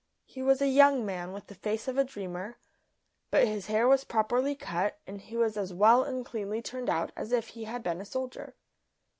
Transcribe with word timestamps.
He 0.25 0.41
was 0.41 0.63
a 0.63 0.67
young 0.67 1.05
man 1.05 1.31
with 1.31 1.45
the 1.45 1.53
face 1.53 1.87
of 1.87 1.95
a 1.95 2.03
dreamer, 2.03 2.57
but 3.29 3.45
his 3.47 3.67
hair 3.67 3.87
was 3.87 4.03
properly 4.03 4.55
cut 4.55 4.97
and 5.05 5.21
he 5.21 5.37
was 5.37 5.57
as 5.57 5.75
well 5.75 6.03
and 6.03 6.25
cleanly 6.25 6.59
turned 6.59 6.89
out 6.89 7.11
as 7.15 7.31
if 7.31 7.49
he 7.49 7.65
had 7.65 7.83
been 7.83 8.01
a 8.01 8.05
soldier. 8.05 8.55